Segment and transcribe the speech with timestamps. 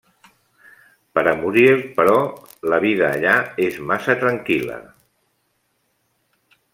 [1.17, 2.15] Per a Muriel però,
[2.73, 3.35] la vida allà
[3.67, 4.81] és massa tranquil·la.